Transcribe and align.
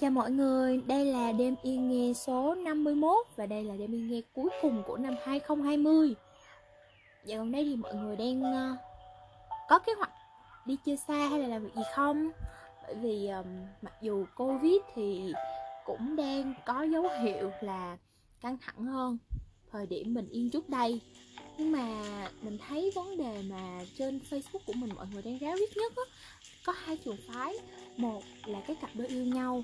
Chào 0.00 0.10
mọi 0.10 0.30
người, 0.30 0.80
đây 0.86 1.04
là 1.04 1.32
đêm 1.32 1.54
yên 1.62 1.88
nghe 1.88 2.12
số 2.12 2.54
51 2.54 3.26
và 3.36 3.46
đây 3.46 3.64
là 3.64 3.74
đêm 3.76 3.94
yên 3.94 4.08
nghe 4.08 4.20
cuối 4.34 4.50
cùng 4.62 4.82
của 4.86 4.96
năm 4.96 5.14
2020. 5.24 6.14
Dạo 7.24 7.38
gần 7.38 7.52
đây 7.52 7.64
thì 7.64 7.76
mọi 7.76 7.94
người 7.94 8.16
đang 8.16 8.40
uh, 8.40 8.78
có 9.68 9.78
kế 9.78 9.92
hoạch 9.94 10.12
đi 10.66 10.76
chơi 10.86 10.96
xa 10.96 11.28
hay 11.28 11.38
là 11.38 11.48
làm 11.48 11.64
việc 11.64 11.70
gì 11.76 11.82
không? 11.94 12.30
Bởi 12.82 12.94
vì 12.94 13.28
um, 13.28 13.46
mặc 13.82 13.92
dù 14.02 14.26
Covid 14.36 14.76
thì 14.94 15.32
cũng 15.84 16.16
đang 16.16 16.54
có 16.66 16.82
dấu 16.82 17.08
hiệu 17.22 17.50
là 17.60 17.98
căng 18.40 18.58
thẳng 18.60 18.84
hơn 18.84 19.18
thời 19.72 19.86
điểm 19.86 20.14
mình 20.14 20.28
yên 20.28 20.50
trước 20.50 20.68
đây 20.68 21.00
nhưng 21.58 21.72
mà 21.72 21.88
mình 22.42 22.58
thấy 22.68 22.92
vấn 22.94 23.16
đề 23.16 23.42
mà 23.50 23.80
trên 23.98 24.20
Facebook 24.30 24.64
của 24.66 24.72
mình 24.72 24.90
mọi 24.94 25.06
người 25.12 25.22
đang 25.22 25.38
ráo 25.38 25.56
riết 25.56 25.76
nhất 25.76 25.92
á 25.96 26.02
có 26.64 26.72
hai 26.72 26.96
trường 26.96 27.16
phái 27.28 27.54
một 27.96 28.22
là 28.46 28.60
cái 28.66 28.76
cặp 28.76 28.90
đôi 28.94 29.08
yêu 29.08 29.24
nhau 29.24 29.62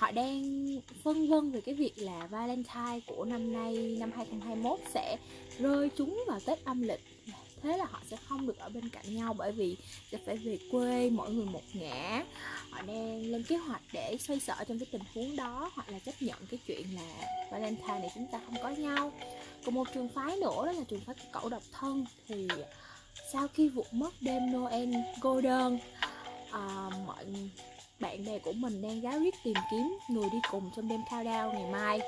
họ 0.00 0.10
đang 0.10 0.66
phân 1.02 1.28
vân 1.28 1.50
về 1.50 1.60
cái 1.60 1.74
việc 1.74 1.92
là 1.96 2.26
Valentine 2.26 3.00
của 3.06 3.24
năm 3.24 3.52
nay 3.52 3.96
năm 3.98 4.12
2021 4.16 4.80
sẽ 4.94 5.16
rơi 5.58 5.90
trúng 5.96 6.24
vào 6.26 6.40
Tết 6.46 6.64
âm 6.64 6.82
lịch. 6.82 7.00
Thế 7.62 7.76
là 7.76 7.84
họ 7.84 8.00
sẽ 8.10 8.16
không 8.28 8.46
được 8.46 8.58
ở 8.58 8.68
bên 8.68 8.88
cạnh 8.88 9.14
nhau 9.14 9.34
bởi 9.38 9.52
vì 9.52 9.76
sẽ 10.10 10.18
phải 10.26 10.36
về 10.36 10.58
quê 10.70 11.10
mỗi 11.10 11.30
người 11.30 11.46
một 11.46 11.62
ngã. 11.72 12.24
Họ 12.70 12.82
đang 12.82 13.22
lên 13.22 13.42
kế 13.42 13.56
hoạch 13.56 13.82
để 13.92 14.16
xoay 14.20 14.40
sở 14.40 14.64
trong 14.68 14.78
cái 14.78 14.86
tình 14.90 15.02
huống 15.14 15.36
đó 15.36 15.70
hoặc 15.74 15.88
là 15.90 15.98
chấp 15.98 16.14
nhận 16.20 16.38
cái 16.50 16.60
chuyện 16.66 16.86
là 16.94 17.26
Valentine 17.50 17.98
này 17.98 18.10
chúng 18.14 18.26
ta 18.32 18.40
không 18.46 18.56
có 18.62 18.68
nhau. 18.68 19.12
Còn 19.64 19.74
một 19.74 19.88
trường 19.94 20.08
phái 20.08 20.36
nữa 20.36 20.66
đó 20.66 20.72
là 20.72 20.84
trường 20.88 21.00
phái 21.00 21.14
cậu 21.32 21.48
độc 21.48 21.62
thân 21.72 22.04
thì 22.28 22.48
sau 23.32 23.48
khi 23.48 23.68
vụ 23.68 23.84
mất 23.90 24.14
đêm 24.20 24.52
Noel 24.52 24.94
Golden 25.20 25.78
à, 26.00 26.10
ờ, 26.50 26.90
mọi 27.06 27.24
bạn 28.00 28.24
bè 28.24 28.38
của 28.38 28.52
mình 28.52 28.82
đang 28.82 29.00
gáo 29.00 29.18
riết 29.18 29.34
tìm 29.44 29.54
kiếm 29.70 29.98
người 30.08 30.30
đi 30.32 30.38
cùng 30.50 30.70
trong 30.76 30.88
đêm 30.88 31.00
countdown 31.10 31.52
ngày 31.52 31.70
mai. 31.72 32.00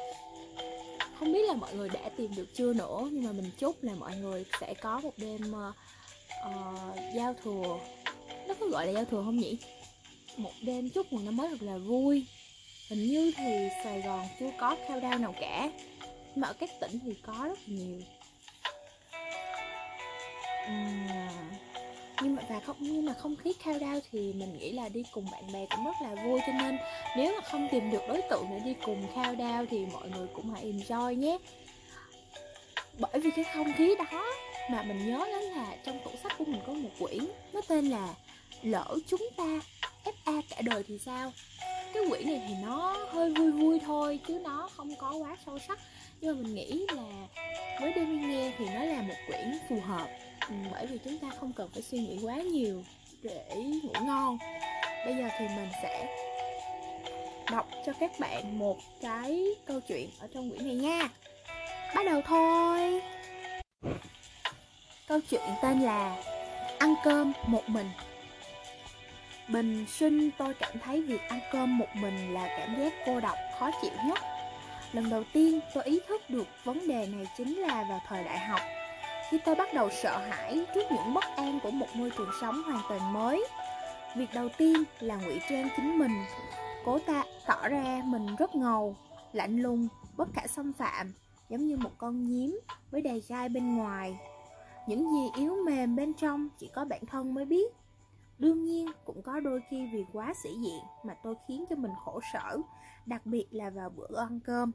Không 1.19 1.33
biết 1.33 1.49
là 1.49 1.55
mọi 1.55 1.75
người 1.75 1.89
đã 1.89 2.01
tìm 2.17 2.35
được 2.37 2.55
chưa 2.55 2.73
nữa 2.73 3.09
nhưng 3.13 3.25
mà 3.25 3.33
mình 3.33 3.51
chúc 3.59 3.83
là 3.83 3.95
mọi 3.95 4.17
người 4.17 4.45
sẽ 4.61 4.75
có 4.75 5.01
một 5.01 5.13
đêm 5.17 5.41
uh, 5.51 5.75
uh, 6.49 7.15
giao 7.15 7.35
thừa. 7.45 7.79
Nó 8.49 8.55
có 8.61 8.67
gọi 8.67 8.87
là 8.87 8.93
giao 8.93 9.05
thừa 9.05 9.23
không 9.25 9.37
nhỉ? 9.37 9.59
Một 10.37 10.53
đêm 10.63 10.89
chúc 10.89 11.13
mừng 11.13 11.25
năm 11.25 11.37
mới 11.37 11.49
thật 11.49 11.63
là 11.63 11.79
vui. 11.79 12.27
Hình 12.91 13.07
như 13.07 13.33
thì 13.37 13.69
sài 13.85 14.03
gòn 14.03 14.27
chưa 14.41 14.51
có 14.59 14.77
countdown 14.89 15.21
nào 15.21 15.35
cả 15.41 15.71
mà 16.37 16.49
ở 16.49 16.53
các 16.53 16.71
tỉnh 16.81 16.99
thì 17.05 17.15
có 17.27 17.45
rất 17.49 17.69
nhiều. 17.69 18.01
Uhm 20.69 21.22
nhưng 22.23 22.37
mà 22.37 22.43
và 22.49 22.61
không, 22.61 22.77
nhưng 22.81 23.07
mà 23.07 23.15
không 23.15 23.37
khí 23.37 23.53
countdown 23.65 24.01
thì 24.13 24.33
mình 24.33 24.59
nghĩ 24.59 24.73
là 24.73 24.89
đi 24.89 25.03
cùng 25.13 25.27
bạn 25.33 25.53
bè 25.53 25.67
cũng 25.71 25.85
rất 25.85 25.97
là 26.03 26.25
vui. 26.25 26.41
Cho 26.47 26.53
nên 26.53 26.79
nếu 27.17 27.35
mà 27.35 27.49
không 27.49 27.69
tìm 27.71 27.91
được 27.91 28.03
đối 28.09 28.23
tượng 28.31 28.47
để 28.51 28.59
đi 28.59 28.75
cùng 28.85 29.07
countdown 29.15 29.67
thì 29.71 29.87
mọi 29.93 30.09
người 30.09 30.27
cũng 30.35 30.55
hãy 30.55 30.73
enjoy 30.73 31.13
nhé. 31.13 31.39
Bởi 32.99 33.21
vì 33.21 33.31
cái 33.31 33.45
không 33.55 33.73
khí 33.77 33.95
đó 33.99 34.25
mà 34.71 34.83
mình 34.83 35.07
nhớ 35.07 35.27
đến 35.27 35.43
là 35.43 35.77
trong 35.85 35.99
tủ 36.05 36.11
sách 36.23 36.33
của 36.39 36.45
mình 36.45 36.61
có 36.67 36.73
một 36.73 36.91
quyển, 36.99 37.25
nó 37.53 37.61
tên 37.69 37.85
là 37.87 38.15
lỡ 38.63 38.97
chúng 39.07 39.29
ta 39.37 39.45
fa 40.25 40.43
cả 40.51 40.63
đời 40.63 40.83
thì 40.89 40.99
sao? 40.99 41.33
Cái 41.95 42.03
quyển 42.09 42.27
này 42.27 42.43
thì 42.49 42.55
nó 42.63 42.97
hơi 43.11 43.35
vui 43.35 43.53
vui 43.53 43.81
thôi 43.87 44.21
chứ 44.29 44.41
nó 44.45 44.69
không 44.77 44.95
có 44.97 45.13
quá 45.13 45.37
sâu 45.47 45.59
sắc. 45.59 45.79
Nhưng 46.21 46.37
mà 46.37 46.43
mình 46.43 46.55
nghĩ 46.55 46.87
là 46.95 47.27
với 47.81 47.93
đêm 47.93 48.31
nghe 48.31 48.53
thì 48.59 48.65
nó 48.69 48.85
là 48.85 49.03
một 49.03 49.15
quyển 49.27 49.59
phù 49.69 49.81
hợp 49.81 50.09
ừ, 50.49 50.55
bởi 50.73 50.87
vì 50.87 50.99
chúng 51.05 51.19
ta 51.19 51.29
không 51.41 51.53
cần 51.53 51.71
phải 51.73 51.83
suy 51.83 51.99
nghĩ 51.99 52.19
quá 52.23 52.37
nhiều 52.37 52.83
để 53.23 53.57
ngủ 53.57 53.93
ngon. 54.07 54.39
Bây 55.05 55.17
giờ 55.17 55.29
thì 55.39 55.47
mình 55.49 55.69
sẽ 55.83 56.17
đọc 57.51 57.69
cho 57.87 57.93
các 58.01 58.11
bạn 58.19 58.59
một 58.59 58.79
cái 59.01 59.45
câu 59.67 59.81
chuyện 59.81 60.11
ở 60.21 60.29
trong 60.35 60.51
quyển 60.51 60.67
này 60.67 60.77
nha. 60.77 61.09
Bắt 61.95 62.07
đầu 62.07 62.23
thôi. 62.23 63.01
Câu 65.09 65.21
chuyện 65.31 65.43
tên 65.63 65.81
là 65.81 66.17
ăn 66.79 66.95
cơm 67.05 67.33
một 67.47 67.69
mình 67.69 67.87
bình 69.49 69.87
sinh, 69.89 70.31
tôi 70.39 70.55
cảm 70.55 70.73
thấy 70.85 71.03
việc 71.03 71.21
ăn 71.29 71.41
cơm 71.53 71.79
một 71.79 71.89
mình 71.95 72.35
là 72.35 72.49
cảm 72.59 72.81
giác 72.81 72.93
cô 73.07 73.21
độc, 73.21 73.37
khó 73.59 73.71
chịu 73.83 73.93
nhất. 74.07 74.19
Lần 74.93 75.11
đầu 75.11 75.25
tiên 75.33 75.61
tôi 75.75 75.85
ý 75.85 76.01
thức 76.09 76.31
được 76.31 76.47
vấn 76.65 76.89
đề 76.89 77.07
này 77.07 77.27
chính 77.37 77.59
là 77.59 77.85
vào 77.89 78.01
thời 78.07 78.25
đại 78.25 78.39
học. 78.39 78.61
Khi 79.31 79.39
tôi 79.45 79.55
bắt 79.55 79.75
đầu 79.75 79.91
sợ 80.03 80.19
hãi 80.31 80.65
trước 80.75 80.83
những 80.91 81.15
bất 81.15 81.25
an 81.37 81.59
của 81.63 81.71
một 81.71 81.87
môi 81.95 82.11
trường 82.19 82.31
sống 82.41 82.63
hoàn 82.63 82.81
toàn 82.89 83.13
mới, 83.13 83.45
việc 84.17 84.29
đầu 84.35 84.49
tiên 84.59 84.83
là 85.01 85.17
ngụy 85.17 85.41
trang 85.51 85.69
chính 85.77 85.99
mình. 85.99 86.25
Cố 86.85 86.99
ta 86.99 87.25
tỏ 87.47 87.69
ra 87.69 88.03
mình 88.05 88.37
rất 88.37 88.55
ngầu, 88.55 88.97
lạnh 89.33 89.63
lùng, 89.63 89.89
bất 90.17 90.29
khả 90.35 90.47
xâm 90.47 90.73
phạm, 90.73 91.13
giống 91.49 91.67
như 91.67 91.77
một 91.77 91.91
con 91.99 92.27
nhím 92.27 92.61
với 92.91 93.03
đầy 93.03 93.23
gai 93.29 93.49
bên 93.49 93.77
ngoài. 93.77 94.19
Những 94.87 95.13
gì 95.13 95.41
yếu 95.41 95.57
mềm 95.67 95.97
bên 95.97 96.13
trong 96.15 96.49
chỉ 96.59 96.71
có 96.75 96.85
bản 96.85 97.07
thân 97.07 97.35
mới 97.35 97.45
biết 97.45 97.73
đương 98.43 98.65
nhiên, 98.65 98.87
cũng 99.05 99.23
có 99.23 99.41
đôi 99.41 99.61
khi 99.71 99.89
vì 99.93 100.05
quá 100.13 100.35
sĩ 100.43 100.51
diện 100.63 100.81
mà 101.05 101.15
tôi 101.23 101.35
khiến 101.49 101.65
cho 101.71 101.77
mình 101.77 101.93
khổ 102.05 102.21
sở, 102.33 102.59
đặc 103.07 103.27
biệt 103.27 103.47
là 103.51 103.71
vào 103.71 103.91
bữa 103.91 104.17
ăn 104.17 104.41
cơm. 104.41 104.73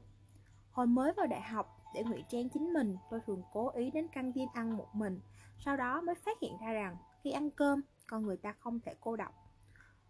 Hồi 0.72 0.88
mới 0.88 1.14
vào 1.18 1.28
đại 1.28 1.42
học, 1.42 1.82
để 1.96 2.04
ngụy 2.04 2.24
trang 2.30 2.50
chính 2.50 2.74
mình, 2.74 2.98
tôi 3.12 3.20
thường 3.28 3.44
cố 3.54 3.70
ý 3.70 3.92
đến 3.92 4.08
căng 4.08 4.34
tin 4.34 4.48
ăn 4.54 4.78
một 4.78 4.88
mình, 4.94 5.20
sau 5.66 5.78
đó 5.78 6.02
mới 6.02 6.16
phát 6.16 6.38
hiện 6.42 6.54
ra 6.62 6.74
rằng 6.74 6.98
khi 7.24 7.32
ăn 7.32 7.52
cơm, 7.52 7.82
con 8.08 8.24
người 8.24 8.38
ta 8.38 8.54
không 8.60 8.80
thể 8.80 8.96
cô 9.02 9.16
độc, 9.16 9.34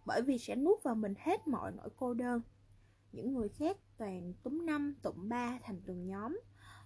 bởi 0.06 0.22
vì 0.22 0.38
sẽ 0.38 0.56
nuốt 0.56 0.84
vào 0.84 0.96
mình 0.96 1.14
hết 1.18 1.48
mọi 1.48 1.72
nỗi 1.72 1.90
cô 1.98 2.14
đơn. 2.14 2.42
Những 3.12 3.34
người 3.34 3.50
khác 3.50 3.78
toàn 3.98 4.34
túm 4.44 4.66
năm 4.66 4.96
tụm 5.02 5.30
ba 5.30 5.60
thành 5.64 5.82
từng 5.86 6.08
nhóm. 6.08 6.40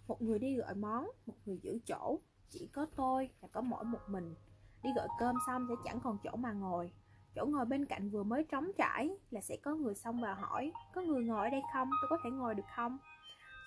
Một 0.07 0.21
người 0.21 0.39
đi 0.39 0.55
gọi 0.55 0.75
món, 0.75 1.07
một 1.25 1.35
người 1.45 1.59
giữ 1.61 1.79
chỗ. 1.85 2.19
Chỉ 2.49 2.69
có 2.73 2.85
tôi 2.95 3.29
là 3.41 3.47
có 3.51 3.61
mỗi 3.61 3.83
một 3.83 3.99
mình 4.07 4.35
đi 4.83 4.89
gọi 4.95 5.07
cơm 5.19 5.35
xong 5.47 5.65
sẽ 5.69 5.75
chẳng 5.85 5.99
còn 5.99 6.17
chỗ 6.23 6.35
mà 6.35 6.51
ngồi 6.51 6.91
chỗ 7.35 7.45
ngồi 7.45 7.65
bên 7.65 7.85
cạnh 7.85 8.09
vừa 8.09 8.23
mới 8.23 8.43
trống 8.43 8.71
trải 8.77 9.09
là 9.31 9.41
sẽ 9.41 9.57
có 9.63 9.75
người 9.75 9.95
xông 9.95 10.21
vào 10.21 10.35
hỏi 10.35 10.71
có 10.95 11.01
người 11.01 11.23
ngồi 11.23 11.45
ở 11.45 11.49
đây 11.49 11.61
không 11.73 11.89
tôi 12.01 12.09
có 12.09 12.17
thể 12.23 12.29
ngồi 12.29 12.55
được 12.55 12.65
không 12.75 12.97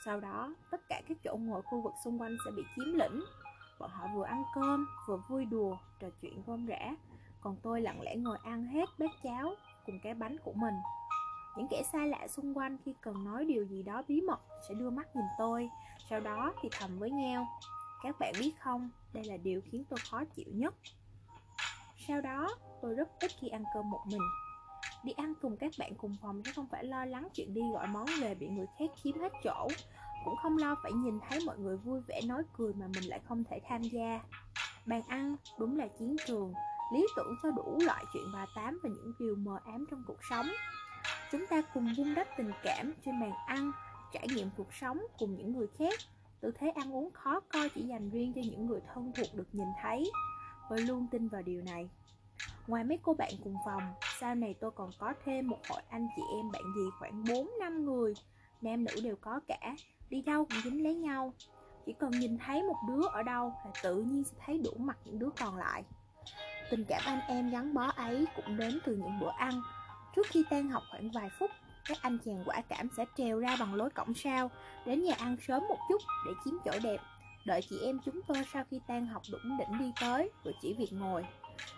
sau 0.05 0.21
đó, 0.21 0.55
tất 0.71 0.81
cả 0.89 1.03
các 1.09 1.19
chỗ 1.25 1.37
ngồi 1.37 1.63
khu 1.63 1.81
vực 1.81 1.93
xung 2.05 2.21
quanh 2.21 2.37
sẽ 2.45 2.51
bị 2.51 2.63
chiếm 2.77 2.95
lĩnh. 2.95 3.25
Bọn 3.79 3.91
họ 3.91 4.07
vừa 4.15 4.25
ăn 4.25 4.43
cơm, 4.55 4.87
vừa 5.07 5.17
vui 5.29 5.45
đùa, 5.45 5.77
trò 6.01 6.09
chuyện 6.23 6.43
rôm 6.47 6.67
rã. 6.67 6.95
Còn 7.41 7.57
tôi 7.63 7.81
lặng 7.81 8.03
lẽ 8.03 8.17
ngồi 8.17 8.39
ăn 8.45 8.67
hết 8.67 8.89
bát 8.99 9.11
cháo 9.23 9.55
cùng 9.87 10.01
cái 10.03 10.15
bánh 10.15 10.37
của 10.45 10.53
mình. 10.53 10.75
Những 11.57 11.67
kẻ 11.71 11.83
xa 11.93 12.07
lạ 12.07 12.29
xung 12.29 12.59
quanh 12.59 12.79
khi 12.85 12.95
cần 13.01 13.25
nói 13.25 13.45
điều 13.45 13.65
gì 13.65 13.83
đó 13.83 14.03
bí 14.09 14.21
mật 14.21 14.41
sẽ 14.69 14.75
đưa 14.75 14.91
mắt 14.91 15.17
nhìn 15.17 15.25
tôi, 15.39 15.71
sau 16.11 16.21
đó 16.21 16.53
thì 16.63 16.69
thầm 16.73 16.99
với 16.99 17.11
nhau. 17.11 17.47
Các 18.03 18.17
bạn 18.19 18.33
biết 18.41 18.53
không, 18.61 18.91
đây 19.13 19.25
là 19.25 19.37
điều 19.37 19.61
khiến 19.65 19.85
tôi 19.89 19.99
khó 20.11 20.25
chịu 20.25 20.49
nhất. 20.53 20.75
Sau 22.09 22.21
đó, 22.21 22.49
tôi 22.83 22.95
rất 22.95 23.09
ít 23.21 23.31
khi 23.41 23.49
ăn 23.49 23.65
cơm 23.75 23.91
một 23.91 24.01
mình. 24.07 24.23
Đi 25.05 25.13
ăn 25.13 25.35
cùng 25.43 25.57
các 25.57 25.73
bạn 25.79 25.95
cùng 25.95 26.17
phòng 26.23 26.43
chứ 26.45 26.53
không 26.55 26.67
phải 26.71 26.85
lo 26.85 27.05
lắng 27.05 27.29
chuyện 27.35 27.55
đi 27.55 27.61
gọi 27.73 27.87
món 27.87 28.07
về 28.21 28.35
bị 28.35 28.49
người 28.49 28.67
khác 28.79 28.91
chiếm 29.03 29.19
hết 29.19 29.33
chỗ. 29.45 29.69
Cũng 30.25 30.37
không 30.43 30.59
lo 30.59 30.75
phải 30.83 30.93
nhìn 30.93 31.19
thấy 31.29 31.39
mọi 31.47 31.59
người 31.59 31.77
vui 31.77 32.01
vẻ 32.09 32.21
nói 32.27 32.43
cười 32.57 32.75
mà 32.75 32.87
mình 32.87 33.05
lại 33.05 33.21
không 33.25 33.45
thể 33.45 33.61
tham 33.69 33.83
gia. 33.83 34.21
Bàn 34.87 35.03
ăn 35.09 35.37
đúng 35.59 35.79
là 35.79 35.87
chiến 35.99 36.17
trường 36.27 36.55
Lý 36.93 37.07
tưởng 37.17 37.37
cho 37.43 37.51
đủ 37.51 37.79
loại 37.87 38.05
chuyện 38.13 38.25
bà 38.35 38.47
tám 38.55 38.79
và 38.83 38.89
những 38.89 39.13
điều 39.19 39.37
mờ 39.37 39.59
ám 39.65 39.85
trong 39.91 40.03
cuộc 40.07 40.19
sống. 40.31 40.47
Chúng 41.33 41.47
ta 41.47 41.63
cùng 41.75 41.89
vun 41.97 42.15
đắp 42.15 42.27
tình 42.37 42.51
cảm 42.63 42.93
trên 43.05 43.21
bàn 43.21 43.33
ăn 43.47 43.73
Trải 44.15 44.27
nghiệm 44.35 44.51
cuộc 44.57 44.75
sống 44.75 45.03
cùng 45.19 45.37
những 45.37 45.53
người 45.53 45.67
khác. 45.79 45.95
Tư 46.41 46.53
thế 46.59 46.71
ăn 46.71 46.95
uống 46.95 47.11
khó 47.13 47.41
coi 47.41 47.69
chỉ 47.69 47.83
dành 47.83 48.11
riêng 48.11 48.33
cho 48.35 48.41
những 48.45 48.67
người 48.67 48.81
thân 48.95 49.13
thuộc 49.17 49.27
được 49.35 49.49
nhìn 49.53 49.67
thấy. 49.83 50.11
Tôi 50.71 50.81
luôn 50.81 51.07
tin 51.11 51.29
vào 51.29 51.43
điều 51.43 51.63
này. 51.63 51.89
Ngoài 52.67 52.85
mấy 52.85 52.99
cô 53.03 53.15
bạn 53.15 53.31
cùng 53.45 53.57
phòng, 53.67 53.83
sau 54.21 54.35
này 54.35 54.55
tôi 54.61 54.71
còn 54.71 54.91
có 54.99 55.15
thêm 55.25 55.49
một 55.49 55.59
hội 55.69 55.83
anh 55.89 56.09
chị 56.17 56.23
em 56.37 56.51
bạn 56.53 56.63
gì 56.77 56.83
khoảng 56.99 57.25
4 57.25 57.51
năm 57.61 57.85
người. 57.85 58.15
Nam 58.63 58.85
nữ 58.85 59.01
đều 59.03 59.17
có 59.17 59.41
cả, 59.49 59.75
đi 60.11 60.23
đâu 60.23 60.45
cũng 60.45 60.61
dính 60.65 60.83
lấy 60.85 60.95
nhau. 60.95 61.33
Chỉ 61.87 61.93
cần 61.93 62.11
nhìn 62.11 62.39
thấy 62.39 62.63
một 62.63 62.77
đứa 62.89 63.03
ở 63.13 63.23
đâu 63.23 63.53
là 63.65 63.71
tự 63.83 64.03
nhiên 64.03 64.25
sẽ 64.25 64.37
thấy 64.47 64.59
đủ 64.59 64.71
mặt 64.79 64.99
những 65.05 65.19
đứa 65.19 65.31
còn 65.41 65.57
lại. 65.57 65.85
Tình 66.71 66.85
cảm 66.85 67.03
anh 67.05 67.21
em 67.29 67.51
gắn 67.51 67.75
bó 67.75 67.83
ấy 67.97 68.27
cũng 68.37 68.57
đến 68.57 68.79
từ 68.85 68.97
những 68.97 69.21
bữa 69.21 69.31
ăn. 69.39 69.63
Trước 70.17 70.27
khi 70.31 70.45
tan 70.51 70.69
học 70.69 70.83
khoảng 70.91 71.11
vài 71.11 71.29
phút, 71.39 71.51
các 71.89 71.99
anh 72.03 72.19
chàng 72.25 72.43
quả 72.47 72.63
cảm 72.69 72.89
sẽ 72.97 73.05
trèo 73.17 73.39
ra 73.39 73.57
bằng 73.61 73.75
lối 73.75 73.91
cổng 73.91 74.15
sau 74.15 74.51
Đến 74.87 75.03
nhà 75.03 75.15
ăn 75.19 75.37
sớm 75.41 75.63
một 75.69 75.79
chút 75.89 76.03
để 76.27 76.33
chiếm 76.45 76.55
chỗ 76.65 76.73
đẹp. 76.83 77.01
Đợi 77.45 77.61
chị 77.71 77.79
em 77.83 77.99
chúng 78.05 78.21
tôi 78.23 78.37
sau 78.53 78.65
khi 78.71 78.81
tan 78.87 79.07
học 79.07 79.23
đủng 79.33 79.59
đỉnh 79.59 79.79
đi 79.79 79.93
tới 80.01 80.31
Rồi 80.45 80.55
chỉ 80.63 80.75
việc 80.75 80.93
ngồi 80.93 81.25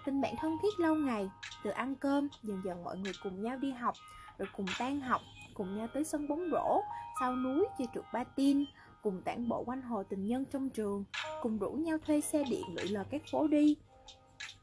Tình 0.04 0.20
bạn 0.20 0.34
thân 0.36 0.56
thiết 0.62 0.80
lâu 0.80 0.94
ngày, 0.94 1.30
từ 1.64 1.70
ăn 1.70 1.94
cơm, 1.94 2.28
dần 2.42 2.62
dần 2.64 2.84
mọi 2.84 2.98
người 2.98 3.12
cùng 3.22 3.42
nhau 3.42 3.58
đi 3.58 3.70
học, 3.72 3.94
rồi 4.38 4.48
cùng 4.56 4.66
tan 4.78 5.00
học, 5.00 5.20
cùng 5.54 5.78
nhau 5.78 5.86
tới 5.94 6.04
sân 6.04 6.28
bóng 6.28 6.48
rổ, 6.52 6.80
sau 7.20 7.36
núi 7.36 7.66
chơi 7.78 7.88
trượt 7.94 8.04
ba 8.12 8.24
tin, 8.24 8.64
cùng 9.02 9.22
tản 9.24 9.48
bộ 9.48 9.62
quanh 9.66 9.82
hồ 9.82 10.02
tình 10.02 10.26
nhân 10.26 10.44
trong 10.52 10.70
trường, 10.70 11.04
cùng 11.42 11.58
rủ 11.58 11.70
nhau 11.70 11.98
thuê 12.06 12.20
xe 12.20 12.44
điện 12.50 12.62
lượn 12.74 12.86
lờ 12.90 13.04
các 13.10 13.22
phố 13.30 13.46
đi. 13.46 13.76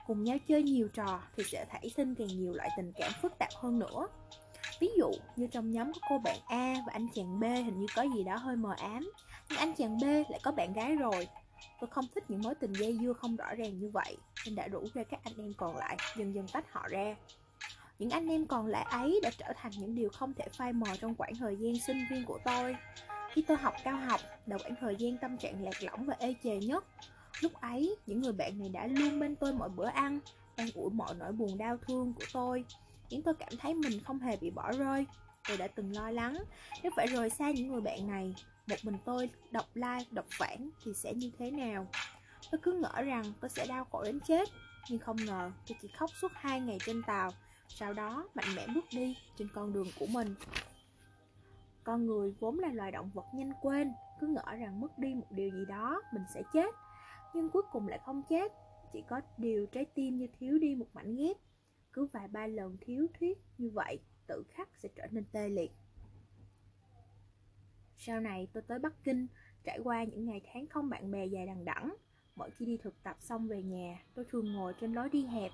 Cùng 0.07 0.23
nhau 0.23 0.37
chơi 0.47 0.63
nhiều 0.63 0.87
trò 0.87 1.21
thì 1.37 1.43
sẽ 1.43 1.65
thảy 1.69 1.89
sinh 1.89 2.15
càng 2.15 2.27
nhiều 2.27 2.53
loại 2.53 2.69
tình 2.77 2.91
cảm 2.95 3.11
phức 3.21 3.37
tạp 3.37 3.49
hơn 3.61 3.79
nữa. 3.79 4.07
Ví 4.79 4.89
dụ 4.97 5.11
như 5.35 5.47
trong 5.47 5.71
nhóm 5.71 5.93
có 5.93 5.99
cô 6.09 6.19
bạn 6.19 6.37
A 6.47 6.73
và 6.87 6.93
anh 6.93 7.07
chàng 7.13 7.39
B 7.39 7.43
hình 7.43 7.79
như 7.79 7.85
có 7.95 8.01
gì 8.15 8.23
đó 8.23 8.35
hơi 8.35 8.55
mờ 8.55 8.75
ám 8.77 9.11
nhưng 9.49 9.59
anh 9.59 9.75
chàng 9.75 9.97
B 9.97 10.03
lại 10.03 10.39
có 10.43 10.51
bạn 10.51 10.73
gái 10.73 10.95
rồi. 10.95 11.27
Tôi 11.79 11.89
không 11.89 12.05
thích 12.15 12.23
những 12.27 12.41
mối 12.41 12.55
tình 12.55 12.73
dây 12.73 12.97
dưa 13.01 13.13
không 13.13 13.35
rõ 13.35 13.55
ràng 13.55 13.79
như 13.79 13.89
vậy 13.93 14.17
Nên 14.45 14.55
đã 14.55 14.67
rủ 14.67 14.83
ra 14.93 15.03
các 15.03 15.19
anh 15.23 15.33
em 15.37 15.53
còn 15.57 15.77
lại 15.77 15.97
dần 16.17 16.35
dần 16.35 16.47
tách 16.47 16.71
họ 16.71 16.87
ra. 16.89 17.15
Những 17.99 18.09
anh 18.09 18.27
em 18.27 18.45
còn 18.45 18.67
lại 18.67 18.85
ấy 18.89 19.19
đã 19.23 19.31
trở 19.37 19.53
thành 19.55 19.71
những 19.77 19.95
điều 19.95 20.09
không 20.09 20.33
thể 20.33 20.45
phai 20.57 20.73
mờ 20.73 20.87
trong 21.01 21.15
quãng 21.15 21.35
thời 21.39 21.55
gian 21.55 21.79
sinh 21.79 22.05
viên 22.11 22.25
của 22.25 22.39
tôi. 22.45 22.75
Khi 23.31 23.41
tôi 23.47 23.57
học 23.57 23.73
cao 23.83 23.97
học 23.97 24.21
là 24.45 24.57
quãng 24.57 24.75
thời 24.79 24.95
gian 24.95 25.17
tâm 25.17 25.37
trạng 25.37 25.63
lạc 25.63 25.83
lõng 25.83 26.05
và 26.05 26.15
ê 26.19 26.35
chề 26.43 26.57
nhất. 26.57 26.85
Lúc 27.41 27.53
ấy, 27.61 27.95
những 28.05 28.21
người 28.21 28.33
bạn 28.33 28.59
này 28.59 28.69
đã 28.69 28.87
luôn 28.87 29.19
bên 29.19 29.35
tôi 29.35 29.53
mọi 29.53 29.69
bữa 29.69 29.87
ăn 29.87 30.19
An 30.55 30.67
ủi 30.75 30.89
mọi 30.89 31.15
nỗi 31.19 31.31
buồn 31.31 31.57
đau 31.57 31.77
thương 31.77 32.13
của 32.13 32.25
tôi 32.33 32.65
Khiến 33.09 33.21
tôi 33.21 33.33
cảm 33.33 33.49
thấy 33.59 33.73
mình 33.73 33.99
không 34.03 34.19
hề 34.19 34.37
bị 34.37 34.49
bỏ 34.49 34.71
rơi. 34.71 35.05
Tôi 35.47 35.57
đã 35.57 35.67
từng 35.67 35.95
lo 35.95 36.11
lắng 36.11 36.37
Nếu 36.83 36.91
phải 36.95 37.07
rời 37.07 37.29
xa 37.29 37.51
những 37.51 37.67
người 37.67 37.81
bạn 37.81 38.07
này 38.07 38.33
một 38.67 38.75
mình 38.83 38.97
tôi 39.05 39.29
đọc 39.51 39.65
like, 39.73 40.05
đọc 40.11 40.25
phản 40.29 40.69
Thì 40.83 40.93
sẽ 40.93 41.13
như 41.13 41.31
thế 41.37 41.51
nào? 41.51 41.87
Tôi 42.51 42.59
cứ 42.63 42.73
ngỡ 42.73 43.01
rằng 43.01 43.33
tôi 43.39 43.49
sẽ 43.49 43.65
đau 43.67 43.85
khổ 43.85 44.03
đến 44.03 44.19
chết 44.19 44.49
Nhưng 44.89 44.99
không 44.99 45.17
ngờ 45.25 45.51
tôi 45.67 45.77
chỉ 45.81 45.87
khóc 45.87 46.09
suốt 46.21 46.31
hai 46.35 46.61
ngày 46.61 46.77
trên 46.85 47.03
tàu 47.07 47.31
Sau 47.67 47.93
đó 47.93 48.27
mạnh 48.35 48.55
mẽ 48.55 48.67
bước 48.75 48.85
đi 48.91 49.17
trên 49.37 49.47
con 49.53 49.73
đường 49.73 49.87
của 49.99 50.05
mình. 50.05 50.35
Con 51.83 52.05
người 52.05 52.35
vốn 52.39 52.59
là 52.59 52.69
loài 52.73 52.91
động 52.91 53.09
vật 53.13 53.25
nhanh 53.33 53.53
quên 53.61 53.93
Cứ 54.19 54.27
ngỡ 54.27 54.55
rằng 54.59 54.81
mất 54.81 54.97
đi 54.97 55.13
một 55.13 55.27
điều 55.31 55.49
gì 55.49 55.65
đó 55.65 56.01
Mình 56.13 56.23
sẽ 56.33 56.43
chết. 56.53 56.75
Nhưng 57.33 57.49
cuối 57.49 57.63
cùng 57.71 57.87
lại 57.87 57.99
không 58.05 58.23
chết 58.29 58.51
Chỉ 58.93 59.03
có 59.09 59.21
điều 59.37 59.65
trái 59.65 59.85
tim 59.85 60.17
như 60.17 60.27
thiếu 60.39 60.59
đi 60.59 60.75
một 60.75 60.87
mảnh 60.93 61.15
ghép. 61.15 61.37
Cứ 61.93 62.05
vài 62.05 62.27
ba 62.27 62.47
lần 62.47 62.77
thiếu 62.81 63.07
thuyết 63.19 63.37
như 63.57 63.69
vậy 63.69 63.99
tự 64.27 64.43
khắc 64.49 64.69
sẽ 64.77 64.89
trở 64.95 65.07
nên 65.11 65.25
tê 65.31 65.49
liệt 65.49 65.71
sau 68.05 68.19
này 68.19 68.47
tôi 68.53 68.63
tới 68.67 68.79
bắc 68.79 68.93
kinh, 69.03 69.27
trải 69.63 69.79
qua 69.83 70.03
những 70.03 70.25
ngày 70.25 70.41
tháng 70.53 70.67
không 70.67 70.89
bạn 70.89 71.11
bè 71.11 71.25
dài 71.25 71.45
đằng 71.45 71.65
đẵng. 71.65 71.95
Mỗi 72.35 72.49
khi 72.51 72.65
đi 72.65 72.77
thực 72.77 73.03
tập 73.03 73.15
xong 73.19 73.47
về 73.47 73.63
nhà, 73.63 73.99
tôi 74.15 74.25
thường 74.31 74.53
ngồi 74.53 74.73
trên 74.81 74.93
lối 74.93 75.09
đi 75.09 75.25
hẹp, 75.25 75.51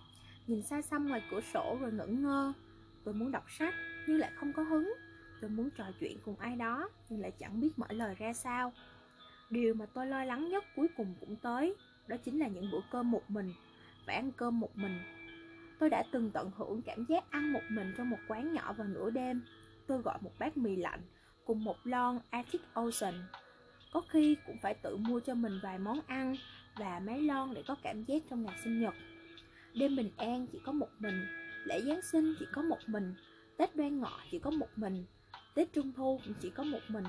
nhìn 0.47 0.61
xa 0.61 0.81
xăm 0.81 1.07
ngoài 1.07 1.21
cửa 1.31 1.41
sổ 1.41 1.77
rồi 1.81 1.91
ngẩn 1.91 2.23
ngơ. 2.23 2.53
Tôi 3.03 3.13
muốn 3.13 3.31
đọc 3.31 3.51
sách, 3.51 3.73
nhưng 4.07 4.17
lại 4.17 4.31
không 4.35 4.53
có 4.53 4.63
hứng. 4.63 4.93
Tôi 5.41 5.49
muốn 5.49 5.69
trò 5.77 5.85
chuyện 5.99 6.17
cùng 6.25 6.35
ai 6.39 6.55
đó, 6.55 6.89
nhưng 7.09 7.21
lại 7.21 7.31
chẳng 7.39 7.59
biết 7.59 7.69
mở 7.77 7.87
lời 7.89 8.15
ra 8.19 8.33
sao. 8.33 8.73
Điều 9.49 9.73
mà 9.73 9.85
tôi 9.85 10.07
lo 10.07 10.23
lắng 10.23 10.49
nhất 10.49 10.63
cuối 10.75 10.87
cùng 10.97 11.15
cũng 11.19 11.35
tới, 11.35 11.75
đó 12.07 12.17
chính 12.17 12.39
là 12.39 12.47
những 12.47 12.71
bữa 12.71 12.81
cơm 12.91 13.11
một 13.11 13.23
mình, 13.29 13.53
phải 14.05 14.15
ăn 14.15 14.31
cơm 14.31 14.59
một 14.59 14.77
mình. 14.77 14.99
Tôi 15.79 15.89
đã 15.89 16.03
từng 16.11 16.31
tận 16.33 16.51
hưởng 16.55 16.81
cảm 16.81 17.05
giác 17.09 17.31
ăn 17.31 17.53
một 17.53 17.63
mình 17.69 17.93
trong 17.97 18.09
một 18.09 18.19
quán 18.27 18.53
nhỏ 18.53 18.73
vào 18.73 18.87
nửa 18.87 19.09
đêm. 19.09 19.41
Tôi 19.87 20.01
gọi 20.01 20.17
một 20.21 20.31
bát 20.39 20.57
mì 20.57 20.75
lạnh 20.75 20.99
cùng 21.49 21.63
một 21.63 21.77
lon 21.83 22.19
Arctic 22.29 22.61
Ocean. 22.73 23.13
Có 23.93 24.01
khi 24.09 24.37
cũng 24.45 24.57
phải 24.61 24.73
tự 24.73 24.97
mua 24.97 25.19
cho 25.19 25.33
mình 25.33 25.59
vài 25.63 25.79
món 25.79 25.99
ăn 26.07 26.35
và 26.77 26.99
mấy 26.99 27.21
lon 27.21 27.53
để 27.53 27.63
có 27.67 27.75
cảm 27.83 28.03
giác 28.03 28.23
trong 28.29 28.43
ngày 28.43 28.57
sinh 28.63 28.81
nhật. 28.81 28.93
Đêm 29.73 29.95
bình 29.95 30.09
an 30.17 30.47
chỉ 30.51 30.59
có 30.65 30.71
một 30.71 30.89
mình, 30.99 31.25
lễ 31.65 31.81
Giáng 31.81 32.01
sinh 32.01 32.33
chỉ 32.39 32.45
có 32.53 32.61
một 32.61 32.77
mình, 32.87 33.13
Tết 33.57 33.75
đoan 33.75 33.99
ngọ 33.99 34.19
chỉ 34.31 34.39
có 34.39 34.51
một 34.51 34.67
mình, 34.75 35.05
Tết 35.55 35.73
Trung 35.73 35.91
Thu 35.93 36.19
cũng 36.25 36.33
chỉ 36.41 36.49
có 36.49 36.63
một 36.63 36.81
mình. 36.87 37.05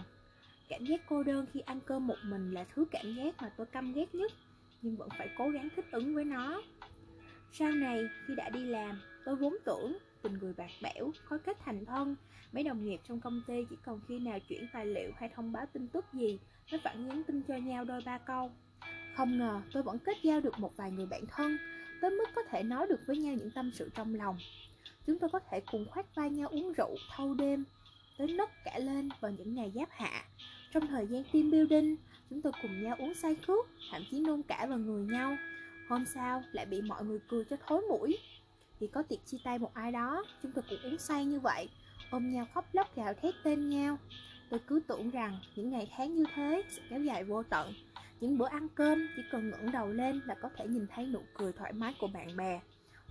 Cảm 0.69 0.85
giác 0.87 1.01
cô 1.09 1.23
đơn 1.23 1.47
khi 1.53 1.61
ăn 1.61 1.81
cơm 1.87 2.07
một 2.07 2.19
mình 2.23 2.51
là 2.51 2.65
thứ 2.75 2.85
cảm 2.91 3.15
giác 3.15 3.43
mà 3.43 3.49
tôi 3.57 3.67
căm 3.67 3.93
ghét 3.93 4.15
nhất, 4.15 4.33
nhưng 4.83 4.97
vẫn 4.97 5.09
phải 5.19 5.29
cố 5.39 5.51
gắng 5.51 5.69
thích 5.77 5.87
ứng 5.93 6.15
với 6.15 6.25
nó. 6.25 6.63
Sau 7.53 7.71
này, 7.73 8.09
khi 8.27 8.35
đã 8.35 8.49
đi 8.49 8.65
làm, 8.65 9.01
tôi 9.25 9.37
vốn 9.37 9.57
tưởng 9.65 9.99
tình 10.23 10.39
người 10.39 10.53
bạc 10.57 10.71
bẽo, 10.83 11.13
khó 11.25 11.39
kết 11.39 11.57
thành 11.65 11.85
thân. 11.85 12.17
Mấy 12.53 12.65
đồng 12.65 12.85
nghiệp 12.85 13.01
trong 13.09 13.21
công 13.21 13.43
ty 13.47 13.65
chỉ 13.71 13.77
còn 13.85 14.01
khi 14.09 14.19
nào 14.19 14.39
chuyển 14.49 14.67
tài 14.73 14.87
liệu 14.87 15.11
hay 15.17 15.29
thông 15.29 15.53
báo 15.53 15.67
tin 15.73 15.89
tức 15.89 16.05
gì 16.13 16.39
mới 16.73 16.81
phản 16.85 17.09
nhắn 17.09 17.23
tin 17.27 17.43
cho 17.43 17.55
nhau 17.57 17.85
đôi 17.85 18.01
ba 18.07 18.19
câu. 18.19 18.51
Không 19.17 19.39
ngờ 19.39 19.61
tôi 19.73 19.83
vẫn 19.83 19.99
kết 19.99 20.17
giao 20.23 20.41
được 20.41 20.59
một 20.59 20.77
vài 20.77 20.91
người 20.91 21.07
bạn 21.07 21.27
thân, 21.27 21.57
tới 22.01 22.11
mức 22.11 22.25
có 22.35 22.43
thể 22.51 22.63
nói 22.63 22.87
được 22.87 23.01
với 23.07 23.17
nhau 23.17 23.35
những 23.35 23.51
tâm 23.51 23.71
sự 23.75 23.91
trong 23.95 24.15
lòng. 24.15 24.39
Chúng 25.07 25.19
tôi 25.19 25.31
có 25.33 25.39
thể 25.51 25.61
cùng 25.61 25.87
khoác 25.91 26.15
vai 26.15 26.31
nhau 26.31 26.49
uống 26.49 26.73
rượu 26.73 26.97
thâu 27.17 27.35
đêm, 27.35 27.65
tới 28.19 28.27
nấc 28.29 28.51
cả 28.65 28.79
lên 28.79 29.09
vào 29.21 29.31
những 29.31 29.55
ngày 29.55 29.73
giáp 29.75 29.89
hạ. 29.91 30.25
Trong 30.73 30.87
thời 30.87 31.07
gian 31.07 31.25
team 31.33 31.51
building, 31.51 31.97
chúng 32.31 32.43
tôi 32.43 32.53
cùng 32.63 32.83
nhau 32.83 32.97
uống 32.99 33.15
say 33.15 33.35
khước, 33.47 33.67
thậm 33.93 34.03
chí 34.11 34.21
nôn 34.21 34.43
cả 34.43 34.67
vào 34.69 34.79
người 34.79 35.07
nhau. 35.07 35.37
Hôm 35.89 36.05
sau 36.15 36.43
lại 36.53 36.67
bị 36.67 36.83
mọi 36.83 37.05
người 37.05 37.19
cười 37.29 37.45
cho 37.45 37.57
thối 37.67 37.83
mũi 37.89 38.19
vì 38.81 38.87
có 38.87 39.03
tiệc 39.03 39.27
chia 39.27 39.39
tay 39.45 39.59
một 39.59 39.75
ai 39.75 39.93
đó. 39.93 40.25
Chúng 40.43 40.53
tôi 40.53 40.65
cũng 40.71 40.79
uống 40.85 40.99
say 40.99 41.25
như 41.25 41.41
vậy. 41.41 41.69
Ôm 42.11 42.33
nhau 42.33 42.47
khóc 42.55 42.65
lóc 42.73 42.97
gào 42.97 43.15
thét 43.15 43.35
tên 43.43 43.69
nhau. 43.69 43.99
Tôi 44.51 44.61
cứ 44.67 44.81
tưởng 44.87 45.11
rằng 45.11 45.39
những 45.57 45.71
ngày 45.71 45.93
tháng 45.97 46.15
như 46.15 46.25
thế 46.35 46.63
sẽ 46.71 46.83
kéo 46.91 47.01
dài 47.01 47.25
vô 47.25 47.43
tận. 47.43 47.75
Những 48.21 48.39
bữa 48.39 48.49
ăn 48.49 48.69
cơm 48.69 49.09
chỉ 49.17 49.23
cần 49.31 49.51
ngẩng 49.51 49.73
đầu 49.73 49.89
lên 49.89 50.21
là 50.27 50.35
có 50.35 50.49
thể 50.57 50.67
nhìn 50.67 50.87
thấy 50.95 51.07
nụ 51.07 51.21
cười 51.35 51.53
thoải 51.53 51.73
mái 51.73 51.95
của 52.01 52.07
bạn 52.07 52.37
bè. 52.37 52.61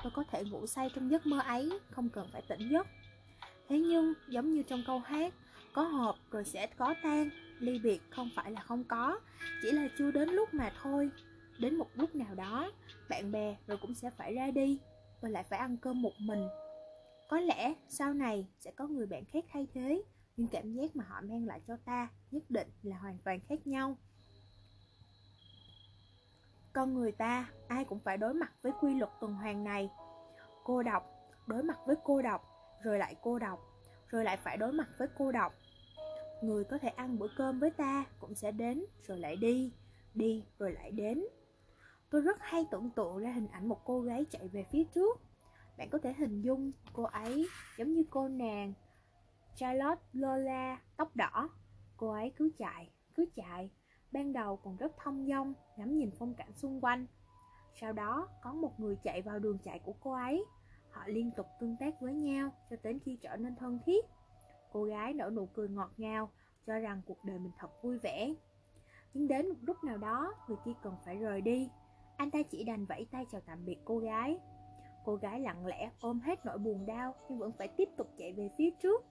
Tôi 0.04 0.12
có 0.16 0.24
thể 0.31 0.44
ngủ 0.44 0.68
say 0.68 0.89
trong 0.95 1.12
giấc 1.12 1.25
mơ 1.25 1.39
ấy, 1.39 1.80
không 1.92 2.10
cần 2.10 2.30
phải 2.31 2.42
tỉnh 2.48 2.69
giấc. 2.69 2.88
Thế 3.69 3.80
nhưng, 3.80 4.13
giống 4.27 4.54
như 4.54 4.63
trong 4.63 4.83
câu 4.88 5.00
hát 5.00 5.33
Có 5.74 5.83
hợp 5.83 6.15
rồi 6.31 6.44
sẽ 6.44 6.68
có 6.68 6.95
tan 7.04 7.30
Ly 7.60 7.80
biệt 7.80 8.01
không 8.10 8.30
phải 8.36 8.51
là 8.51 8.62
không 8.62 8.83
có 8.83 9.19
Chỉ 9.62 9.72
là 9.72 9.88
chưa 9.98 10.12
đến 10.12 10.30
lúc 10.30 10.54
mà 10.54 10.72
thôi. 10.81 11.10
Đến 11.60 11.75
một 11.75 11.88
lúc 11.95 12.15
nào 12.15 12.36
đó, 12.36 12.72
bạn 13.10 13.31
bè 13.31 13.56
rồi 13.68 13.77
cũng 13.77 13.94
sẽ 13.94 14.10
phải 14.18 14.33
ra 14.33 14.51
đi. 14.51 14.80
Và 15.21 15.30
lại 15.30 15.44
phải 15.50 15.60
ăn 15.60 15.77
cơm 15.77 16.01
một 16.01 16.13
mình. 16.19 16.48
Có 17.30 17.39
lẽ 17.39 17.74
sau 17.88 18.13
này 18.13 18.48
sẽ 18.60 18.71
có 18.71 18.88
người 18.88 19.06
bạn 19.06 19.25
khác 19.25 19.45
thay 19.54 19.68
thế 19.74 20.04
Nhưng 20.38 20.48
cảm 20.48 20.74
giác 20.74 20.95
mà 20.95 21.04
họ 21.07 21.21
mang 21.21 21.45
lại 21.45 21.62
cho 21.68 21.77
ta 21.86 22.07
nhất 22.31 22.44
định 22.50 22.68
là 22.83 22.98
hoàn 22.98 23.18
toàn 23.24 23.39
khác 23.50 23.68
nhau. 23.68 23.98
Con 26.74 26.94
người 26.94 27.12
ta, 27.12 27.50
ai 27.68 27.86
cũng 27.86 28.00
phải 28.00 28.18
đối 28.18 28.33
mặt 28.33 28.51
với 28.62 28.71
quy 28.81 28.94
luật 28.94 29.12
tuần 29.21 29.33
hoàn 29.33 29.63
này. 29.63 29.89
Cô 30.63 30.83
độc, 30.83 31.04
đối 31.48 31.63
mặt 31.63 31.77
với 31.86 31.95
cô 32.04 32.22
độc, 32.22 32.42
rồi 32.83 33.00
lại 33.00 33.15
cô 33.22 33.39
độc 33.39 33.60
Rồi 34.07 34.24
lại 34.24 34.38
phải 34.38 34.57
đối 34.57 34.72
mặt 34.72 34.89
với 34.98 35.07
cô 35.18 35.31
độc. 35.31 35.54
Người 36.44 36.63
có 36.63 36.77
thể 36.77 36.89
ăn 36.89 37.19
bữa 37.19 37.27
cơm 37.38 37.60
với 37.60 37.72
ta 37.72 38.06
cũng 38.19 38.36
sẽ 38.36 38.51
đến 38.51 38.86
rồi 39.07 39.19
lại 39.19 39.36
đi 39.36 39.74
Đi 40.13 40.44
rồi 40.60 40.72
lại 40.72 40.92
đến. 40.92 41.24
Tôi 42.10 42.22
rất 42.22 42.38
hay 42.40 42.66
tưởng 42.72 42.90
tượng 42.90 43.18
ra 43.18 43.32
hình 43.32 43.48
ảnh 43.48 43.70
một 43.70 43.86
cô 43.86 44.02
gái 44.02 44.26
chạy 44.32 44.48
về 44.48 44.66
phía 44.72 44.84
trước. 44.84 45.22
Bạn 45.78 45.90
có 45.90 45.98
thể 45.98 46.14
hình 46.14 46.42
dung 46.42 46.72
cô 46.94 47.04
ấy 47.04 47.48
giống 47.78 47.94
như 47.94 48.04
cô 48.10 48.28
nàng 48.28 48.74
Charlotte 49.56 50.01
Lola 50.13 50.82
tóc 50.98 51.16
đỏ. 51.16 51.50
Cô 51.98 52.10
ấy 52.10 52.32
cứ 52.36 52.50
chạy, 52.58 52.89
cứ 53.16 53.25
chạy. 53.36 53.72
Ban 54.12 54.34
đầu 54.34 54.58
còn 54.58 54.78
rất 54.78 54.98
thông 54.98 55.28
dong 55.28 55.54
ngắm 55.78 55.98
nhìn 55.98 56.12
phong 56.20 56.34
cảnh 56.34 56.54
xung 56.54 56.82
quanh. 56.82 57.06
Sau 57.74 57.94
đó 57.94 58.28
có 58.44 58.54
một 58.54 58.80
người 58.80 58.96
chạy 59.04 59.22
vào 59.22 59.39
đường 59.39 59.58
chạy 59.63 59.80
của 59.80 59.94
cô 60.00 60.12
ấy. 60.12 60.46
Họ 60.92 61.01
liên 61.08 61.32
tục 61.38 61.46
tương 61.60 61.75
tác 61.80 62.01
với 62.01 62.13
nhau 62.13 62.50
cho 62.70 62.75
đến 62.84 63.00
khi 63.00 63.18
trở 63.22 63.38
nên 63.38 63.56
thân 63.56 63.80
thiết. 63.86 64.06
Cô 64.72 64.84
gái 64.84 65.13
nở 65.13 65.30
nụ 65.34 65.46
cười 65.46 65.70
ngọt 65.70 65.92
ngào 65.98 66.30
Cho 66.68 66.80
rằng 66.80 67.01
cuộc 67.06 67.24
đời 67.24 67.39
mình 67.39 67.51
thật 67.58 67.84
vui 67.84 68.00
vẻ. 68.00 68.34
Nhưng 69.13 69.28
đến 69.28 69.50
một 69.50 69.56
lúc 69.62 69.84
nào 69.84 69.98
đó 69.98 70.34
người 70.48 70.58
kia 70.66 70.74
cần 70.84 70.96
phải 71.06 71.18
rời 71.18 71.42
đi 71.42 71.70
anh 72.20 72.32
ta 72.32 72.40
chỉ 72.44 72.64
đành 72.64 72.86
vẫy 72.86 73.06
tay 73.12 73.26
chào 73.32 73.42
tạm 73.46 73.66
biệt 73.66 73.78
cô 73.86 73.98
gái. 73.98 74.38
Cô 75.06 75.16
gái 75.16 75.40
lặng 75.40 75.66
lẽ 75.66 75.92
ôm 76.00 76.20
hết 76.20 76.46
nỗi 76.46 76.58
buồn 76.58 76.86
đau 76.86 77.16
Nhưng 77.30 77.40
vẫn 77.40 77.52
phải 77.52 77.68
tiếp 77.68 77.90
tục 77.98 78.08
chạy 78.18 78.34
về 78.34 78.50
phía 78.58 78.70
trước. 78.84 79.06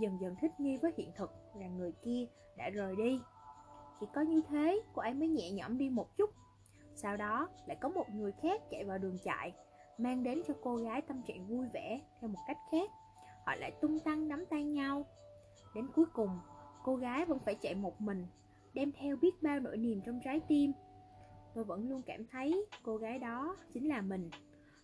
Dần 0.00 0.18
dần 0.20 0.36
thích 0.40 0.60
nghi 0.60 0.76
với 0.76 0.92
hiện 0.96 1.12
thực 1.16 1.30
Rằng 1.60 1.76
người 1.76 1.92
kia 2.02 2.26
đã 2.56 2.70
rời 2.70 2.96
đi. 2.96 3.20
Chỉ 4.00 4.06
có 4.14 4.20
như 4.20 4.40
thế, 4.48 4.80
cô 4.94 5.02
ấy 5.02 5.14
mới 5.14 5.28
nhẹ 5.28 5.50
nhõm 5.50 5.78
đi 5.78 5.90
một 5.90 6.16
chút. 6.16 6.30
Sau 6.94 7.16
đó 7.16 7.48
lại 7.66 7.76
có 7.80 7.88
một 7.88 8.10
người 8.14 8.32
khác 8.42 8.60
chạy 8.70 8.84
vào 8.84 8.98
đường 8.98 9.18
chạy, 9.24 9.52
Mang 9.98 10.22
đến 10.22 10.42
cho 10.48 10.54
cô 10.62 10.76
gái 10.76 11.02
tâm 11.02 11.22
trạng 11.22 11.46
vui 11.46 11.66
vẻ 11.72 12.00
Theo 12.20 12.30
một 12.30 12.40
cách 12.46 12.58
khác. 12.70 12.90
Họ 13.46 13.54
lại 13.54 13.70
tung 13.80 14.00
tăng 14.00 14.28
nắm 14.28 14.44
tay 14.50 14.64
nhau. 14.64 15.04
Đến 15.74 15.88
cuối 15.94 16.06
cùng, 16.12 16.38
Cô 16.84 16.96
gái 16.96 17.24
vẫn 17.24 17.38
phải 17.38 17.54
chạy 17.54 17.74
một 17.74 18.00
mình, 18.00 18.26
Đem 18.74 18.92
theo 18.92 19.16
biết 19.16 19.42
bao 19.42 19.60
nỗi 19.60 19.76
niềm 19.76 20.00
trong 20.06 20.20
trái 20.24 20.40
tim 20.48 20.72
tôi 21.56 21.64
vẫn 21.64 21.88
luôn 21.88 22.02
cảm 22.06 22.26
thấy 22.32 22.66
cô 22.82 22.96
gái 22.96 23.18
đó 23.18 23.56
chính 23.72 23.88
là 23.88 24.00
mình. 24.00 24.30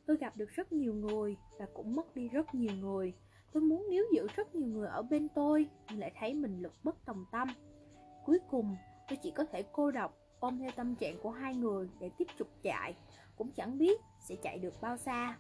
Tôi 0.07 0.17
gặp 0.17 0.37
được 0.37 0.49
rất 0.51 0.73
nhiều 0.73 0.95
người 0.95 1.37
và 1.59 1.67
cũng 1.75 1.95
mất 1.97 2.17
đi 2.17 2.29
rất 2.29 2.55
nhiều 2.55 2.75
người. 2.81 3.15
Tôi 3.53 3.63
muốn 3.63 3.87
níu 3.91 4.05
giữ 4.13 4.27
rất 4.37 4.55
nhiều 4.55 4.69
người 4.69 4.89
ở 4.89 5.03
bên 5.03 5.29
tôi 5.29 5.67
nhưng 5.91 5.99
lại 5.99 6.13
thấy 6.21 6.35
mình 6.35 6.63
lực 6.63 6.73
bất 6.83 7.05
tòng 7.05 7.25
tâm. 7.33 7.49
Cuối 8.25 8.39
cùng, 8.51 8.77
tôi 9.09 9.19
chỉ 9.23 9.31
có 9.31 9.45
thể 9.45 9.63
cô 9.73 9.91
độc, 9.91 10.19
ôm 10.41 10.59
theo 10.59 10.71
tâm 10.77 10.95
trạng 10.95 11.17
của 11.23 11.31
hai 11.31 11.55
người 11.55 11.89
để 12.01 12.11
tiếp 12.19 12.27
tục 12.39 12.49
chạy. 12.63 12.95
Cũng 13.37 13.51
chẳng 13.53 13.79
biết 13.79 14.01
sẽ 14.21 14.35
chạy 14.43 14.59
được 14.59 14.75
bao 14.81 14.97
xa. 14.97 15.39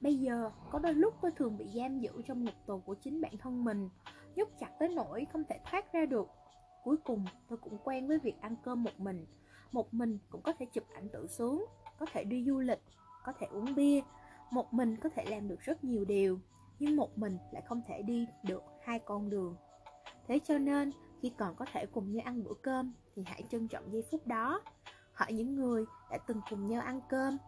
Bây 0.00 0.16
giờ, 0.16 0.50
có 0.70 0.78
đôi 0.78 0.94
lúc 0.94 1.14
tôi 1.22 1.30
thường 1.36 1.58
bị 1.58 1.66
giam 1.74 2.00
giữ 2.00 2.10
trong 2.26 2.44
ngục 2.44 2.54
tù 2.66 2.78
của 2.78 2.94
chính 2.94 3.20
bản 3.20 3.38
thân 3.38 3.64
mình. 3.64 3.88
Nhốt 4.36 4.48
chặt 4.60 4.70
tới 4.78 4.88
nỗi 4.88 5.26
không 5.32 5.44
thể 5.48 5.60
thoát 5.70 5.92
ra 5.92 6.06
được 6.06 6.28
cuối 6.84 6.96
cùng, 7.04 7.24
tôi 7.48 7.58
cũng 7.58 7.78
quen 7.84 8.08
với 8.08 8.18
việc 8.18 8.40
ăn 8.40 8.56
cơm 8.64 8.82
một 8.82 9.00
mình. 9.00 9.26
Một 9.72 9.94
mình 9.94 10.18
cũng 10.30 10.42
có 10.42 10.52
thể 10.58 10.66
chụp 10.66 10.84
ảnh 10.94 11.08
tự 11.08 11.26
sướng 11.26 11.64
có 11.98 12.06
thể 12.12 12.24
đi 12.24 12.44
du 12.44 12.60
lịch, 12.60 12.82
có 13.24 13.32
thể 13.38 13.46
uống 13.46 13.74
bia. 13.74 14.00
Một 14.50 14.74
mình 14.74 14.96
có 14.96 15.08
thể 15.08 15.24
làm 15.24 15.48
được 15.48 15.60
rất 15.60 15.84
nhiều 15.84 16.04
điều, 16.04 16.38
nhưng 16.78 16.96
một 16.96 17.18
mình 17.18 17.38
lại 17.52 17.62
không 17.66 17.82
thể 17.88 18.02
đi 18.02 18.26
được 18.42 18.62
hai 18.84 18.98
con 18.98 19.30
đường. 19.30 19.56
Thế 20.28 20.38
cho 20.44 20.58
nên, 20.58 20.90
khi 21.22 21.32
còn 21.38 21.54
có 21.54 21.64
thể 21.72 21.86
cùng 21.86 22.12
nhau 22.12 22.22
ăn 22.24 22.44
bữa 22.44 22.54
cơm, 22.62 22.92
thì 23.14 23.22
hãy 23.26 23.42
trân 23.48 23.68
trọng 23.68 23.92
giây 23.92 24.02
phút 24.10 24.26
đó. 24.26 24.62
Hỏi 25.12 25.32
những 25.32 25.54
người 25.54 25.84
đã 26.10 26.18
từng 26.26 26.40
cùng 26.50 26.68
nhau 26.68 26.82
ăn 26.82 27.00
cơm. 27.08 27.38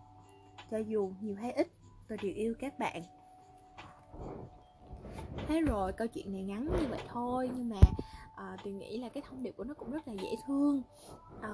Cho 0.70 0.78
dù 0.78 1.12
nhiều 1.20 1.34
hay 1.34 1.52
ít, 1.52 1.68
tôi 2.08 2.18
đều 2.22 2.32
yêu 2.34 2.54
các 2.58 2.78
bạn. 2.78 3.02
Thế 5.48 5.60
rồi, 5.60 5.92
câu 5.92 6.06
chuyện 6.06 6.32
này 6.32 6.42
ngắn 6.42 6.64
như 6.64 6.86
vậy 6.90 7.00
thôi, 7.08 7.50
nhưng 7.56 7.68
mà 7.68 7.76
Ờ, 8.36 8.44
à, 8.44 8.56
tôi 8.64 8.72
nghĩ 8.72 8.98
là 8.98 9.08
cái 9.08 9.22
thông 9.28 9.42
điệp 9.42 9.54
của 9.56 9.64
nó 9.64 9.74
cũng 9.74 9.90
rất 9.90 10.08
là 10.08 10.14
dễ 10.14 10.36
thương. 10.46 10.82
À, 11.40 11.50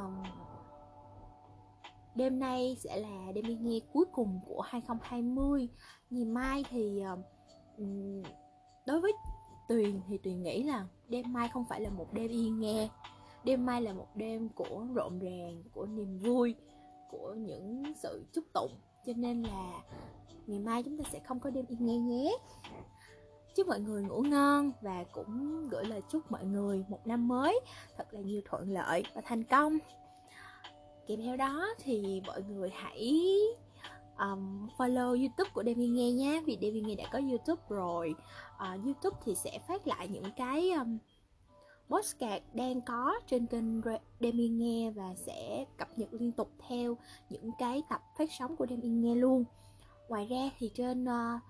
đêm 2.15 2.39
nay 2.39 2.77
sẽ 2.79 2.97
là 2.97 3.33
đêm 3.35 3.45
đi 3.45 3.55
nghe 3.55 3.81
cuối 3.93 4.05
cùng 4.13 4.41
của 4.47 4.61
2020 4.61 5.69
ngày 6.11 6.25
mai 6.25 6.65
thì 6.71 7.03
um, 7.79 8.23
đối 8.87 9.01
với 9.01 9.13
tuyền 9.69 10.01
thì 10.09 10.19
tuyền 10.19 10.43
nghĩ 10.43 10.63
là 10.63 10.87
đêm 11.09 11.33
mai 11.33 11.49
không 11.49 11.65
phải 11.69 11.81
là 11.81 11.91
một 11.91 12.13
đêm 12.13 12.31
yên 12.31 12.61
nghe 12.61 12.89
đêm 13.45 13.67
mai 13.67 13.83
là 13.83 13.93
một 13.93 14.07
đêm 14.15 14.49
của 14.49 14.87
rộn 14.95 15.19
ràng 15.19 15.63
của 15.73 15.87
niềm 15.87 16.19
vui 16.19 16.55
của 17.11 17.35
những 17.35 17.83
sự 18.03 18.25
chúc 18.33 18.45
tụng. 18.55 18.73
Cho 19.07 19.13
nên 19.17 19.43
là 19.43 19.83
ngày 20.47 20.59
mai 20.59 20.83
chúng 20.83 20.99
ta 20.99 21.05
sẽ 21.13 21.19
không 21.19 21.41
có 21.41 21.51
đêm 21.51 21.65
yên 21.69 21.87
nghe 21.87 21.97
nhé 21.97 22.39
chúc 23.59 23.69
mọi 23.69 23.81
người 23.81 24.03
ngủ 24.03 24.23
ngon 24.23 24.73
và 24.81 25.05
cũng 25.13 25.69
gửi 25.69 25.85
lời 25.85 26.03
chúc 26.09 26.33
mọi 26.33 26.45
người 26.45 26.85
một 26.89 27.07
năm 27.07 27.29
mới 27.29 27.61
thật 27.97 28.05
là 28.11 28.21
nhiều 28.21 28.41
thuận 28.45 28.73
lợi 28.73 29.03
và 29.15 29.21
thành 29.25 29.45
công. 29.45 29.79
Kèm 31.07 31.23
theo 31.23 31.37
đó 31.37 31.69
thì 31.79 32.23
mọi 32.27 32.43
người 32.43 32.71
hãy 32.71 33.21
um, 34.19 34.69
follow 34.77 35.09
youtube 35.09 35.51
của 35.55 35.65
Demi 35.65 35.87
nghe 35.87 36.13
nhé 36.13 36.43
vì 36.47 36.59
Demi 36.61 36.81
nghe 36.81 36.95
đã 36.95 37.05
có 37.13 37.19
youtube 37.19 37.63
rồi. 37.69 38.15
Uh, 38.55 38.85
youtube 38.85 39.17
thì 39.25 39.35
sẽ 39.35 39.59
phát 39.69 39.87
lại 39.87 40.09
những 40.09 40.31
cái 40.37 40.71
um, 40.71 40.99
podcast 41.89 42.43
đang 42.55 42.81
có 42.81 43.21
trên 43.27 43.47
kênh 43.47 43.83
Demi 44.21 44.49
nghe 44.49 44.91
và 44.91 45.15
sẽ 45.17 45.65
cập 45.77 45.99
nhật 45.99 46.09
liên 46.13 46.33
tục 46.33 46.51
theo 46.69 46.97
những 47.31 47.51
cái 47.59 47.83
tập 47.89 48.03
phát 48.19 48.33
sóng 48.39 48.57
của 48.57 48.67
Demi 48.67 48.89
nghe 48.89 49.15
luôn. 49.15 49.45
Ngoài 50.09 50.27
ra 50.27 50.51
thì 50.59 50.71
trên 50.75 51.05
uh, 51.05 51.43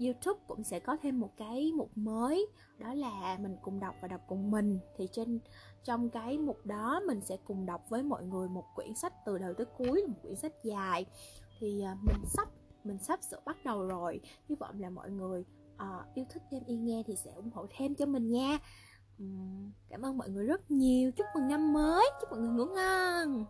YouTube 0.00 0.40
cũng 0.48 0.62
sẽ 0.62 0.80
có 0.80 0.96
thêm 1.02 1.20
một 1.20 1.30
cái 1.36 1.72
mục 1.76 1.90
mới 1.94 2.46
đó 2.78 2.94
là 2.94 3.38
mình 3.40 3.56
cùng 3.62 3.80
đọc 3.80 3.94
và 4.02 4.08
đọc 4.08 4.20
cùng 4.28 4.50
mình. 4.50 4.78
Thì 4.96 5.08
trên 5.12 5.38
trong 5.84 6.10
cái 6.10 6.38
mục 6.38 6.66
đó 6.66 7.00
mình 7.06 7.20
sẽ 7.20 7.36
cùng 7.44 7.66
đọc 7.66 7.86
với 7.88 8.02
mọi 8.02 8.24
người 8.24 8.48
một 8.48 8.64
quyển 8.74 8.94
sách 8.94 9.12
từ 9.26 9.38
đầu 9.38 9.54
tới 9.54 9.66
cuối 9.78 10.04
một 10.08 10.14
quyển 10.22 10.36
sách 10.36 10.52
dài. 10.64 11.06
Thì 11.58 11.84
uh, 11.92 12.04
mình 12.04 12.24
sắp 12.26 12.48
mình 12.84 12.98
sắp 12.98 13.20
sửa 13.30 13.40
bắt 13.44 13.56
đầu 13.64 13.86
rồi. 13.86 14.20
Hy 14.48 14.54
vọng 14.54 14.80
là 14.80 14.90
mọi 14.90 15.10
người 15.10 15.44
uh, 15.74 16.14
yêu 16.14 16.24
thích 16.30 16.42
thêm 16.50 16.62
y 16.66 16.76
nghe 16.76 17.02
thì 17.06 17.16
sẽ 17.16 17.30
ủng 17.30 17.50
hộ 17.54 17.66
thêm 17.76 17.94
cho 17.94 18.06
mình 18.06 18.30
nha. 18.30 18.58
Um, 19.18 19.72
cảm 19.88 20.02
ơn 20.02 20.18
mọi 20.18 20.30
người 20.30 20.46
rất 20.46 20.70
nhiều. 20.70 21.10
Chúc 21.12 21.26
mừng 21.34 21.48
năm 21.48 21.72
mới. 21.72 22.10
Chúc 22.20 22.30
mọi 22.30 22.40
người 22.40 22.50
ngủ 22.50 22.64
ngon. 22.74 23.44